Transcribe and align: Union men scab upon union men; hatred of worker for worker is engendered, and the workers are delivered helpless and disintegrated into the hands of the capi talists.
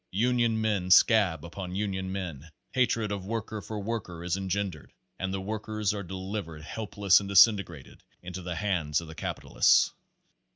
Union 0.09 0.59
men 0.59 0.89
scab 0.89 1.45
upon 1.45 1.75
union 1.75 2.11
men; 2.11 2.49
hatred 2.71 3.11
of 3.11 3.23
worker 3.27 3.61
for 3.61 3.79
worker 3.79 4.23
is 4.23 4.35
engendered, 4.35 4.91
and 5.19 5.31
the 5.31 5.39
workers 5.39 5.93
are 5.93 6.01
delivered 6.01 6.63
helpless 6.63 7.19
and 7.19 7.29
disintegrated 7.29 8.01
into 8.23 8.41
the 8.41 8.55
hands 8.55 8.99
of 8.99 9.07
the 9.07 9.13
capi 9.13 9.43
talists. 9.47 9.91